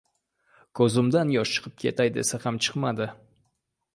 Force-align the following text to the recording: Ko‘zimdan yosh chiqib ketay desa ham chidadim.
Ko‘zimdan 0.79 1.33
yosh 1.35 1.51
chiqib 1.57 1.77
ketay 1.85 2.11
desa 2.17 2.39
ham 2.47 2.59
chidadim. 2.69 3.15